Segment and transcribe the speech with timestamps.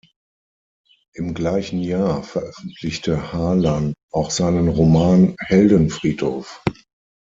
[1.13, 6.63] Im gleichen Jahr veröffentlichte Harlan auch seinen Roman "Heldenfriedhof".